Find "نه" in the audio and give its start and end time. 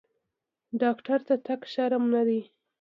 2.13-2.21